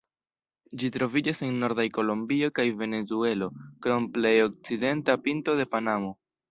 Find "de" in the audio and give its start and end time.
5.63-5.73